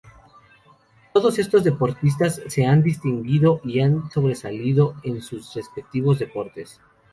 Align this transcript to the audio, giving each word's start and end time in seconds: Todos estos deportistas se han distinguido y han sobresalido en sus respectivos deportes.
Todos 1.13 1.37
estos 1.37 1.63
deportistas 1.63 2.41
se 2.47 2.65
han 2.65 2.81
distinguido 2.81 3.61
y 3.63 3.81
han 3.81 4.09
sobresalido 4.09 4.95
en 5.03 5.21
sus 5.21 5.53
respectivos 5.53 6.17
deportes. 6.17 6.81